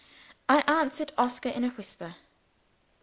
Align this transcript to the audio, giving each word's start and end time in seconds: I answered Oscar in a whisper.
I 0.49 0.61
answered 0.65 1.13
Oscar 1.15 1.49
in 1.49 1.63
a 1.63 1.69
whisper. 1.69 2.15